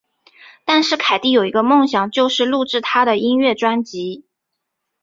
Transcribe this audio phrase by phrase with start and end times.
[0.65, 4.25] 但是凯蒂有个梦想就是录制她的音乐专辑。